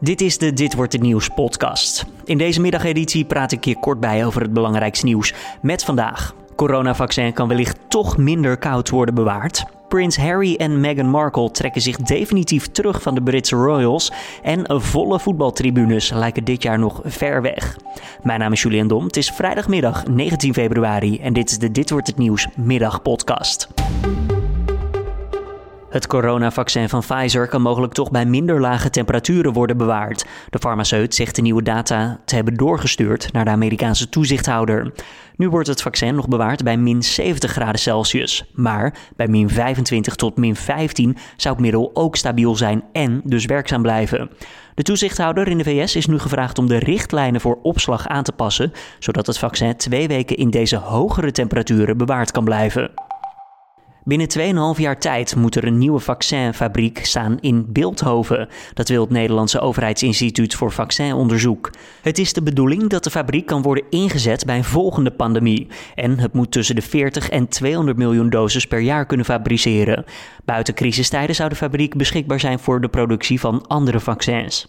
Dit 0.00 0.20
is 0.20 0.38
de 0.38 0.52
Dit 0.52 0.74
wordt 0.74 0.92
het 0.92 1.02
nieuws 1.02 1.28
podcast. 1.28 2.04
In 2.24 2.38
deze 2.38 2.60
middageditie 2.60 3.24
praat 3.24 3.52
ik 3.52 3.64
je 3.64 3.78
kort 3.78 4.00
bij 4.00 4.26
over 4.26 4.42
het 4.42 4.52
belangrijkste 4.52 5.04
nieuws. 5.04 5.34
Met 5.62 5.84
vandaag. 5.84 6.34
Coronavaccin 6.56 7.32
kan 7.32 7.48
wellicht 7.48 7.78
toch 7.88 8.16
minder 8.16 8.58
koud 8.58 8.88
worden 8.90 9.14
bewaard. 9.14 9.64
Prins 9.88 10.16
Harry 10.16 10.54
en 10.54 10.80
Meghan 10.80 11.08
Markle 11.08 11.50
trekken 11.50 11.80
zich 11.80 11.96
definitief 11.96 12.66
terug 12.66 13.02
van 13.02 13.14
de 13.14 13.22
Britse 13.22 13.56
Royals. 13.56 14.12
En 14.42 14.80
volle 14.80 15.20
voetbaltribunes 15.20 16.10
lijken 16.10 16.44
dit 16.44 16.62
jaar 16.62 16.78
nog 16.78 17.00
ver 17.04 17.42
weg. 17.42 17.76
Mijn 18.22 18.40
naam 18.40 18.52
is 18.52 18.62
Julian 18.62 18.88
Dom. 18.88 19.04
Het 19.04 19.16
is 19.16 19.30
vrijdagmiddag 19.30 20.06
19 20.06 20.54
februari 20.54 21.18
en 21.18 21.32
dit 21.32 21.50
is 21.50 21.58
de 21.58 21.70
Dit 21.70 21.90
wordt 21.90 22.06
het 22.06 22.18
nieuws 22.18 22.46
middagpodcast. 22.56 23.68
Het 25.90 26.06
coronavaccin 26.06 26.88
van 26.88 27.00
Pfizer 27.00 27.48
kan 27.48 27.62
mogelijk 27.62 27.92
toch 27.92 28.10
bij 28.10 28.26
minder 28.26 28.60
lage 28.60 28.90
temperaturen 28.90 29.52
worden 29.52 29.76
bewaard. 29.76 30.26
De 30.50 30.58
farmaceut 30.58 31.14
zegt 31.14 31.36
de 31.36 31.42
nieuwe 31.42 31.62
data 31.62 32.20
te 32.24 32.34
hebben 32.34 32.54
doorgestuurd 32.54 33.32
naar 33.32 33.44
de 33.44 33.50
Amerikaanse 33.50 34.08
toezichthouder. 34.08 34.92
Nu 35.36 35.48
wordt 35.48 35.68
het 35.68 35.82
vaccin 35.82 36.14
nog 36.14 36.28
bewaard 36.28 36.64
bij 36.64 36.76
min 36.76 37.02
70 37.02 37.50
graden 37.50 37.80
Celsius. 37.80 38.44
Maar 38.54 38.94
bij 39.16 39.28
min 39.28 39.48
25 39.48 40.14
tot 40.14 40.36
min 40.36 40.56
15 40.56 41.16
zou 41.36 41.54
het 41.54 41.62
middel 41.64 41.90
ook 41.94 42.16
stabiel 42.16 42.56
zijn 42.56 42.82
en 42.92 43.20
dus 43.24 43.46
werkzaam 43.46 43.82
blijven. 43.82 44.30
De 44.74 44.82
toezichthouder 44.82 45.48
in 45.48 45.58
de 45.58 45.64
VS 45.64 45.96
is 45.96 46.06
nu 46.06 46.18
gevraagd 46.18 46.58
om 46.58 46.68
de 46.68 46.78
richtlijnen 46.78 47.40
voor 47.40 47.58
opslag 47.62 48.08
aan 48.08 48.24
te 48.24 48.32
passen, 48.32 48.72
zodat 48.98 49.26
het 49.26 49.38
vaccin 49.38 49.76
twee 49.76 50.08
weken 50.08 50.36
in 50.36 50.50
deze 50.50 50.76
hogere 50.76 51.32
temperaturen 51.32 51.96
bewaard 51.96 52.30
kan 52.30 52.44
blijven. 52.44 52.90
Binnen 54.08 54.74
2,5 54.74 54.80
jaar 54.80 54.98
tijd 54.98 55.36
moet 55.36 55.54
er 55.54 55.64
een 55.64 55.78
nieuwe 55.78 55.98
vaccinfabriek 55.98 57.04
staan 57.04 57.38
in 57.40 57.66
Beeldhoven. 57.68 58.48
Dat 58.74 58.88
wil 58.88 59.00
het 59.00 59.10
Nederlandse 59.10 59.60
Overheidsinstituut 59.60 60.54
voor 60.54 60.72
Vaccinonderzoek. 60.72 61.70
Het 62.02 62.18
is 62.18 62.32
de 62.32 62.42
bedoeling 62.42 62.88
dat 62.88 63.04
de 63.04 63.10
fabriek 63.10 63.46
kan 63.46 63.62
worden 63.62 63.84
ingezet 63.90 64.44
bij 64.44 64.56
een 64.56 64.64
volgende 64.64 65.10
pandemie. 65.10 65.66
En 65.94 66.18
het 66.18 66.32
moet 66.32 66.52
tussen 66.52 66.74
de 66.74 66.82
40 66.82 67.28
en 67.28 67.48
200 67.48 67.96
miljoen 67.96 68.30
doses 68.30 68.66
per 68.66 68.80
jaar 68.80 69.06
kunnen 69.06 69.26
fabriceren. 69.26 70.04
Buiten 70.44 70.74
crisistijden 70.74 71.34
zou 71.34 71.48
de 71.48 71.54
fabriek 71.54 71.96
beschikbaar 71.96 72.40
zijn 72.40 72.58
voor 72.58 72.80
de 72.80 72.88
productie 72.88 73.40
van 73.40 73.66
andere 73.66 74.00
vaccins. 74.00 74.68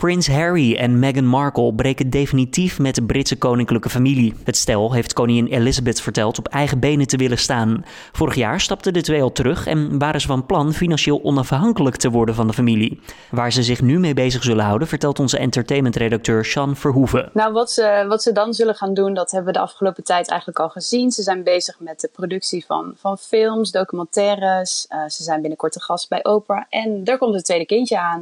Prins 0.00 0.28
Harry 0.28 0.76
en 0.76 0.98
Meghan 0.98 1.26
Markle 1.26 1.74
breken 1.74 2.10
definitief 2.10 2.78
met 2.78 2.94
de 2.94 3.02
Britse 3.02 3.38
koninklijke 3.38 3.90
familie. 3.90 4.34
Het 4.44 4.56
stel 4.56 4.92
heeft 4.92 5.12
koningin 5.12 5.46
Elizabeth 5.46 6.00
verteld 6.00 6.38
op 6.38 6.48
eigen 6.48 6.78
benen 6.78 7.06
te 7.06 7.16
willen 7.16 7.38
staan. 7.38 7.84
Vorig 8.12 8.34
jaar 8.34 8.60
stapten 8.60 8.92
de 8.92 9.00
twee 9.00 9.22
al 9.22 9.32
terug 9.32 9.66
en 9.66 9.98
waren 9.98 10.20
ze 10.20 10.26
van 10.26 10.46
plan 10.46 10.72
financieel 10.72 11.20
onafhankelijk 11.22 11.96
te 11.96 12.10
worden 12.10 12.34
van 12.34 12.46
de 12.46 12.52
familie. 12.52 13.00
Waar 13.30 13.52
ze 13.52 13.62
zich 13.62 13.82
nu 13.82 13.98
mee 13.98 14.14
bezig 14.14 14.42
zullen 14.42 14.64
houden, 14.64 14.88
vertelt 14.88 15.18
onze 15.18 15.38
entertainmentredacteur 15.38 16.44
Sean 16.44 16.76
Verhoeven. 16.76 17.30
Nou, 17.32 17.52
wat 17.52 17.70
ze, 17.70 18.04
wat 18.08 18.22
ze 18.22 18.32
dan 18.32 18.54
zullen 18.54 18.74
gaan 18.74 18.94
doen, 18.94 19.14
dat 19.14 19.30
hebben 19.30 19.52
we 19.52 19.58
de 19.58 19.64
afgelopen 19.64 20.04
tijd 20.04 20.28
eigenlijk 20.28 20.60
al 20.60 20.68
gezien. 20.68 21.10
Ze 21.10 21.22
zijn 21.22 21.42
bezig 21.42 21.80
met 21.80 22.00
de 22.00 22.10
productie 22.12 22.64
van, 22.66 22.92
van 22.96 23.18
films, 23.18 23.70
documentaires. 23.70 24.86
Uh, 24.90 24.98
ze 25.08 25.22
zijn 25.22 25.40
binnenkort 25.40 25.72
te 25.72 25.80
gast 25.80 26.08
bij 26.08 26.24
Oprah. 26.24 26.64
En 26.68 27.00
er 27.04 27.18
komt 27.18 27.34
een 27.34 27.42
tweede 27.42 27.66
kindje 27.66 28.00
aan. 28.00 28.20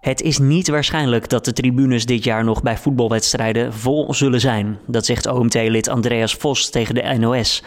Het 0.00 0.22
is 0.22 0.38
niet 0.38 0.68
waarschijnlijk 0.68 1.28
dat 1.28 1.44
de 1.44 1.52
tribunes 1.52 2.06
dit 2.06 2.24
jaar 2.24 2.44
nog 2.44 2.62
bij 2.62 2.76
voetbalwedstrijden 2.76 3.72
vol 3.72 4.14
zullen 4.14 4.40
zijn. 4.40 4.78
Dat 4.86 5.06
zegt 5.06 5.26
OMT-lid 5.26 5.88
Andreas 5.88 6.34
Vos 6.34 6.70
tegen 6.70 6.94
de 6.94 7.16
NOS. 7.18 7.62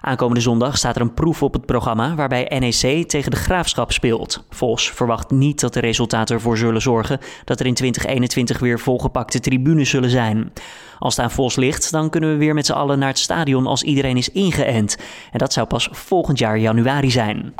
Aankomende 0.00 0.40
zondag 0.40 0.76
staat 0.76 0.96
er 0.96 1.02
een 1.02 1.14
proef 1.14 1.42
op 1.42 1.52
het 1.52 1.66
programma 1.66 2.14
waarbij 2.14 2.58
NEC 2.58 3.08
tegen 3.08 3.30
de 3.30 3.36
Graafschap 3.36 3.92
speelt. 3.92 4.44
Vos 4.50 4.90
verwacht 4.90 5.30
niet 5.30 5.60
dat 5.60 5.74
de 5.74 5.80
resultaten 5.80 6.34
ervoor 6.34 6.58
zullen 6.58 6.82
zorgen 6.82 7.18
dat 7.44 7.60
er 7.60 7.66
in 7.66 7.74
2021 7.74 8.58
weer 8.58 8.80
volgepakte 8.80 9.40
tribunes 9.40 9.90
zullen 9.90 10.10
zijn. 10.10 10.52
Als 10.98 11.16
het 11.16 11.24
aan 11.24 11.30
Vos 11.30 11.56
ligt, 11.56 11.90
dan 11.90 12.10
kunnen 12.10 12.30
we 12.30 12.36
weer 12.36 12.54
met 12.54 12.66
z'n 12.66 12.72
allen 12.72 12.98
naar 12.98 13.08
het 13.08 13.18
stadion 13.18 13.66
als 13.66 13.82
iedereen 13.82 14.16
is 14.16 14.28
ingeënt. 14.28 14.96
En 15.32 15.38
dat 15.38 15.52
zou 15.52 15.66
pas 15.66 15.88
volgend 15.92 16.38
jaar 16.38 16.58
januari 16.58 17.10
zijn. 17.10 17.54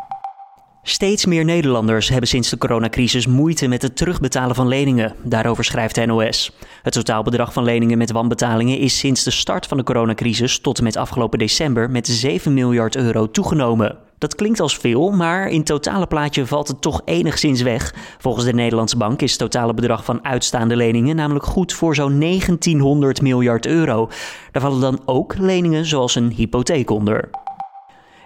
Steeds 0.88 1.26
meer 1.26 1.44
Nederlanders 1.44 2.08
hebben 2.08 2.28
sinds 2.28 2.50
de 2.50 2.58
coronacrisis 2.58 3.26
moeite 3.26 3.66
met 3.66 3.82
het 3.82 3.96
terugbetalen 3.96 4.54
van 4.54 4.68
leningen. 4.68 5.14
Daarover 5.22 5.64
schrijft 5.64 6.06
NOS. 6.06 6.52
Het 6.82 6.92
totaalbedrag 6.92 7.52
van 7.52 7.64
leningen 7.64 7.98
met 7.98 8.12
wanbetalingen 8.12 8.78
is 8.78 8.98
sinds 8.98 9.24
de 9.24 9.30
start 9.30 9.66
van 9.66 9.76
de 9.76 9.82
coronacrisis 9.82 10.58
tot 10.58 10.78
en 10.78 10.84
met 10.84 10.96
afgelopen 10.96 11.38
december 11.38 11.90
met 11.90 12.06
7 12.06 12.54
miljard 12.54 12.96
euro 12.96 13.30
toegenomen. 13.30 13.96
Dat 14.18 14.34
klinkt 14.34 14.60
als 14.60 14.76
veel, 14.76 15.10
maar 15.10 15.48
in 15.48 15.64
totale 15.64 16.06
plaatje 16.06 16.46
valt 16.46 16.68
het 16.68 16.80
toch 16.80 17.02
enigszins 17.04 17.62
weg. 17.62 17.94
Volgens 18.18 18.44
de 18.44 18.54
Nederlandse 18.54 18.96
Bank 18.96 19.22
is 19.22 19.30
het 19.30 19.40
totale 19.40 19.74
bedrag 19.74 20.04
van 20.04 20.24
uitstaande 20.24 20.76
leningen 20.76 21.16
namelijk 21.16 21.44
goed 21.44 21.72
voor 21.72 21.94
zo'n 21.94 22.20
1900 22.20 23.22
miljard 23.22 23.66
euro. 23.66 24.10
Daar 24.52 24.62
vallen 24.62 24.80
dan 24.80 25.00
ook 25.04 25.34
leningen 25.38 25.84
zoals 25.84 26.14
een 26.14 26.32
hypotheek 26.32 26.90
onder. 26.90 27.30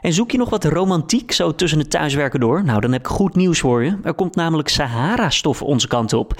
En 0.01 0.13
zoek 0.13 0.31
je 0.31 0.39
nog 0.39 0.51
wat 0.51 0.65
romantiek 0.65 1.33
zo 1.33 1.55
tussen 1.55 1.79
het 1.79 1.91
thuiswerken 1.91 2.41
door? 2.41 2.65
Nou, 2.65 2.81
dan 2.81 2.93
heb 2.93 3.01
ik 3.01 3.07
goed 3.07 3.37
nieuws 3.37 3.61
voor 3.61 3.85
je. 3.85 3.99
Er 4.03 4.15
komt 4.15 4.35
namelijk 4.35 4.69
Sahara-stof 4.69 5.63
onze 5.63 5.89
kant 5.89 6.13
op. 6.13 6.33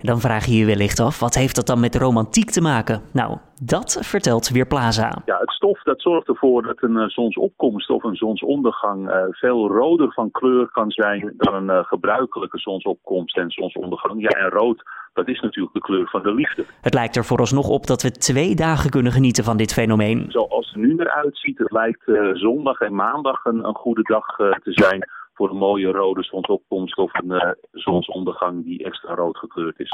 En 0.00 0.06
dan 0.06 0.20
vraag 0.20 0.46
je 0.46 0.56
je 0.56 0.66
wellicht 0.66 1.00
af, 1.00 1.20
wat 1.20 1.34
heeft 1.34 1.54
dat 1.54 1.66
dan 1.66 1.80
met 1.80 1.96
romantiek 1.96 2.50
te 2.50 2.60
maken? 2.60 3.02
Nou, 3.12 3.38
dat 3.62 3.98
vertelt 4.00 4.48
Weerplaza. 4.48 5.22
Ja, 5.24 5.38
het 5.38 5.50
stof 5.50 5.82
dat 5.82 6.00
zorgt 6.00 6.28
ervoor 6.28 6.62
dat 6.62 6.82
een 6.82 6.96
uh, 6.96 7.08
zonsopkomst 7.08 7.90
of 7.90 8.04
een 8.04 8.16
zonsondergang 8.16 9.08
uh, 9.08 9.16
veel 9.30 9.68
roder 9.68 10.12
van 10.12 10.30
kleur 10.30 10.68
kan 10.70 10.90
zijn 10.90 11.34
dan 11.36 11.54
een 11.54 11.76
uh, 11.76 11.84
gebruikelijke 11.84 12.58
zonsopkomst 12.58 13.36
en 13.36 13.50
zonsondergang. 13.50 14.22
Ja, 14.22 14.28
en 14.28 14.48
rood, 14.48 14.82
dat 15.12 15.28
is 15.28 15.40
natuurlijk 15.40 15.74
de 15.74 15.80
kleur 15.80 16.08
van 16.08 16.22
de 16.22 16.34
liefde. 16.34 16.64
Het 16.80 16.94
lijkt 16.94 17.16
er 17.16 17.24
vooralsnog 17.24 17.68
op 17.68 17.86
dat 17.86 18.02
we 18.02 18.10
twee 18.10 18.54
dagen 18.54 18.90
kunnen 18.90 19.12
genieten 19.12 19.44
van 19.44 19.56
dit 19.56 19.72
fenomeen. 19.72 20.24
Zoals 20.28 20.66
het 20.66 20.74
er 20.74 20.88
nu 20.88 20.96
eruit 20.96 21.38
ziet, 21.38 21.58
het 21.58 21.72
lijkt 21.72 22.02
zondag 22.32 22.80
en 22.80 22.94
maandag 22.94 23.44
een, 23.44 23.64
een 23.64 23.74
goede 23.74 24.02
dag 24.02 24.36
te 24.36 24.72
zijn 24.72 25.08
voor 25.34 25.50
een 25.50 25.56
mooie 25.56 25.90
rode 25.90 26.22
zonsopkomst 26.22 26.96
of 26.96 27.14
een 27.14 27.30
uh, 27.30 27.50
zonsondergang 27.72 28.64
die 28.64 28.84
extra 28.84 29.14
rood 29.14 29.36
gekleurd 29.36 29.78
is. 29.78 29.90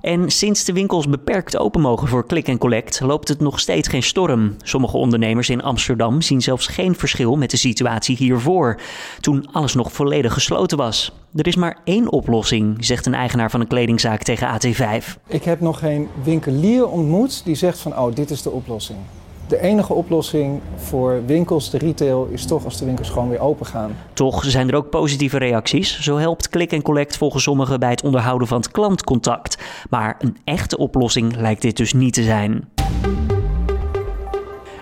En 0.00 0.30
sinds 0.30 0.64
de 0.64 0.72
winkels 0.72 1.08
beperkt 1.08 1.56
open 1.56 1.80
mogen 1.80 2.08
voor 2.08 2.26
klik 2.26 2.48
en 2.48 2.58
collect, 2.58 3.00
loopt 3.00 3.28
het 3.28 3.40
nog 3.40 3.60
steeds 3.60 3.88
geen 3.88 4.02
storm. 4.02 4.56
Sommige 4.62 4.96
ondernemers 4.96 5.48
in 5.48 5.62
Amsterdam 5.62 6.22
zien 6.22 6.42
zelfs 6.42 6.66
geen 6.66 6.94
verschil 6.94 7.36
met 7.36 7.50
de 7.50 7.56
situatie 7.56 8.16
hiervoor, 8.16 8.80
toen 9.20 9.48
alles 9.52 9.74
nog 9.74 9.92
volledig 9.92 10.32
gesloten 10.32 10.78
was. 10.78 11.12
Er 11.34 11.46
is 11.46 11.56
maar 11.56 11.78
één 11.84 12.12
oplossing, 12.12 12.84
zegt 12.84 13.06
een 13.06 13.14
eigenaar 13.14 13.50
van 13.50 13.60
een 13.60 13.66
kledingzaak 13.66 14.22
tegen 14.22 14.48
AT5. 14.48 15.22
Ik 15.26 15.44
heb 15.44 15.60
nog 15.60 15.78
geen 15.78 16.08
winkelier 16.22 16.88
ontmoet 16.88 17.44
die 17.44 17.54
zegt 17.54 17.78
van, 17.78 17.98
oh, 17.98 18.14
dit 18.14 18.30
is 18.30 18.42
de 18.42 18.50
oplossing. 18.50 18.98
De 19.48 19.60
enige 19.60 19.92
oplossing 19.92 20.60
voor 20.76 21.22
winkels, 21.26 21.70
de 21.70 21.78
retail, 21.78 22.28
is 22.30 22.46
toch 22.46 22.64
als 22.64 22.78
de 22.78 22.84
winkels 22.84 23.10
gewoon 23.10 23.28
weer 23.28 23.40
open 23.40 23.66
gaan. 23.66 23.96
Toch 24.12 24.44
zijn 24.44 24.68
er 24.68 24.76
ook 24.76 24.90
positieve 24.90 25.38
reacties. 25.38 26.00
Zo 26.00 26.16
helpt 26.16 26.48
Click 26.48 26.72
en 26.72 26.82
Collect 26.82 27.16
volgens 27.16 27.42
sommigen 27.42 27.80
bij 27.80 27.90
het 27.90 28.02
onderhouden 28.02 28.48
van 28.48 28.56
het 28.56 28.70
klantcontact. 28.70 29.58
Maar 29.90 30.16
een 30.18 30.36
echte 30.44 30.78
oplossing 30.78 31.36
lijkt 31.36 31.62
dit 31.62 31.76
dus 31.76 31.92
niet 31.92 32.14
te 32.14 32.22
zijn. 32.22 32.68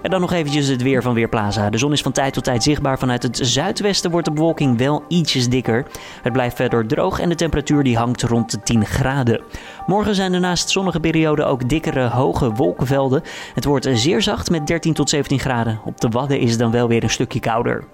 En 0.05 0.11
dan 0.11 0.21
nog 0.21 0.33
eventjes 0.33 0.67
het 0.67 0.83
weer 0.83 1.03
van 1.03 1.15
Weerplaza. 1.15 1.71
De 1.71 1.79
zon 1.79 1.93
is 1.93 2.03
van 2.03 2.13
tijd 2.13 2.35
tot 2.35 2.45
tijd 2.45 2.63
zichtbaar. 2.63 2.99
Vanuit 2.99 3.23
het 3.23 3.39
zuidwesten 3.43 4.11
wordt 4.11 4.27
de 4.27 4.33
bewolking 4.33 4.79
wel 4.79 5.05
ietsjes 5.09 5.49
dikker. 5.49 5.87
Het 6.23 6.33
blijft 6.33 6.57
verder 6.57 6.87
droog 6.87 7.21
en 7.21 7.29
de 7.29 7.35
temperatuur 7.35 7.83
die 7.83 7.97
hangt 7.97 8.23
rond 8.23 8.51
de 8.51 8.63
10 8.63 8.87
graden. 8.87 9.43
Morgen 9.87 10.15
zijn 10.15 10.33
er 10.33 10.41
naast 10.41 10.71
zonnige 10.71 11.01
perioden 11.01 11.47
ook 11.47 11.69
dikkere 11.69 12.09
hoge 12.09 12.53
wolkenvelden. 12.53 13.23
Het 13.55 13.65
wordt 13.65 13.89
zeer 13.93 14.23
zacht 14.23 14.51
met 14.51 14.67
13 14.67 14.93
tot 14.93 15.09
17 15.09 15.39
graden. 15.39 15.81
Op 15.85 16.01
de 16.01 16.09
Wadden 16.09 16.39
is 16.39 16.51
het 16.51 16.59
dan 16.59 16.71
wel 16.71 16.89
weer 16.89 17.03
een 17.03 17.11
stukje 17.11 17.41
kouder. 17.41 17.85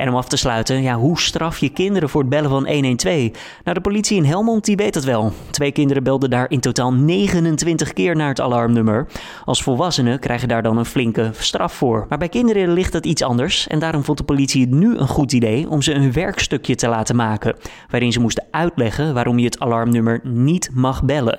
En 0.00 0.08
om 0.08 0.16
af 0.16 0.28
te 0.28 0.36
sluiten, 0.36 0.82
ja, 0.82 0.94
hoe 0.94 1.20
straf 1.20 1.58
je 1.58 1.68
kinderen 1.68 2.08
voor 2.08 2.20
het 2.20 2.30
bellen 2.30 2.50
van 2.50 2.68
112? 2.68 3.30
Nou, 3.64 3.74
de 3.74 3.80
politie 3.80 4.16
in 4.16 4.24
Helmond 4.24 4.64
die 4.64 4.76
weet 4.76 4.94
het 4.94 5.04
wel. 5.04 5.32
Twee 5.50 5.72
kinderen 5.72 6.02
belden 6.02 6.30
daar 6.30 6.50
in 6.50 6.60
totaal 6.60 6.92
29 6.92 7.92
keer 7.92 8.16
naar 8.16 8.28
het 8.28 8.40
alarmnummer. 8.40 9.06
Als 9.44 9.62
volwassenen 9.62 10.18
krijgen 10.18 10.48
daar 10.48 10.62
dan 10.62 10.76
een 10.76 10.84
flinke 10.84 11.30
straf 11.32 11.72
voor. 11.72 12.06
Maar 12.08 12.18
bij 12.18 12.28
kinderen 12.28 12.72
ligt 12.72 12.92
dat 12.92 13.06
iets 13.06 13.22
anders. 13.22 13.66
En 13.66 13.78
daarom 13.78 14.04
vond 14.04 14.18
de 14.18 14.24
politie 14.24 14.60
het 14.60 14.70
nu 14.70 14.96
een 14.96 15.08
goed 15.08 15.32
idee 15.32 15.68
om 15.68 15.82
ze 15.82 15.92
een 15.92 16.12
werkstukje 16.12 16.74
te 16.74 16.88
laten 16.88 17.16
maken. 17.16 17.56
Waarin 17.88 18.12
ze 18.12 18.20
moesten 18.20 18.46
uitleggen 18.50 19.14
waarom 19.14 19.38
je 19.38 19.44
het 19.44 19.60
alarmnummer 19.60 20.20
niet 20.22 20.70
mag 20.72 21.04
bellen. 21.04 21.38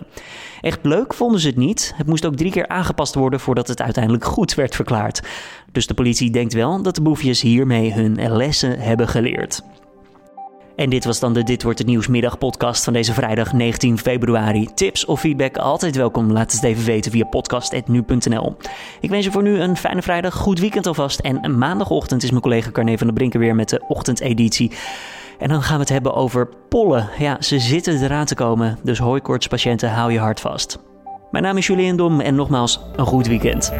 Echt 0.62 0.80
leuk 0.82 1.14
vonden 1.14 1.40
ze 1.40 1.48
het 1.48 1.58
niet. 1.58 1.94
Het 1.96 2.08
moest 2.08 2.26
ook 2.26 2.36
drie 2.36 2.52
keer 2.52 2.68
aangepast 2.68 3.16
worden 3.16 3.40
voordat 3.40 3.68
het 3.68 3.82
uiteindelijk 3.82 4.26
goed 4.26 4.54
werd 4.54 4.76
verklaard. 4.76 5.22
Dus 5.72 5.88
de 5.88 5.94
politie 5.94 6.32
denkt 6.32 6.54
wel 6.54 6.82
dat 6.82 6.96
de 6.96 7.02
boefjes 7.02 7.42
hiermee 7.42 7.94
hun 7.94 8.36
lessen 8.36 8.80
hebben 8.80 9.08
geleerd. 9.08 9.62
En 10.76 10.90
dit 10.90 11.06
was 11.06 11.20
dan 11.20 11.34
de 11.34 11.44
Dit 11.44 11.64
Wordt 11.64 11.78
Het 11.78 11.88
Nieuws 11.88 12.08
middagpodcast 12.08 12.84
van 12.84 12.94
deze 12.94 13.14
vrijdag 13.14 13.54
19 13.54 13.98
februari. 13.98 14.68
Tips 14.74 15.06
of 15.06 15.20
feedback 15.20 15.58
altijd 15.58 15.96
welkom. 15.96 16.32
Laat 16.32 16.52
het 16.52 16.64
even 16.64 16.86
weten 16.86 17.12
via 17.12 17.26
podcast.nu.nl. 17.26 18.56
Ik 19.00 19.10
wens 19.10 19.26
je 19.26 19.32
voor 19.32 19.44
nu 19.44 19.60
een 19.60 19.78
fijne 19.78 20.02
vrijdag, 20.02 20.36
goed 20.36 20.60
weekend 20.60 20.88
alvast. 20.88 21.20
En 21.20 21.58
maandagochtend 21.58 22.24
is 22.24 22.30
mijn 22.30 22.42
collega 22.42 22.72
Carne 22.72 22.98
van 22.98 23.08
der 23.08 23.16
Brinken 23.16 23.40
weer 23.40 23.56
met 23.56 23.70
de 23.70 23.82
ochtendeditie. 23.88 24.72
En 25.40 25.48
dan 25.48 25.62
gaan 25.62 25.76
we 25.76 25.82
het 25.82 25.90
hebben 25.90 26.14
over 26.14 26.50
pollen. 26.70 27.10
Ja, 27.18 27.42
ze 27.42 27.60
zitten 27.60 28.04
eraan 28.04 28.26
te 28.26 28.36
komen, 28.36 28.78
dus 28.84 29.00
hooikoortspatiënten 29.00 29.92
hou 29.92 30.12
je 30.12 30.20
hart 30.20 30.40
vast. 30.40 30.80
Mijn 31.32 31.44
naam 31.44 31.58
is 31.58 31.68
Julian 31.68 31.96
Dom 31.96 32.20
en 32.20 32.36
nogmaals 32.36 32.80
een 32.96 33.06
goed 33.06 33.28
weekend. 33.28 33.74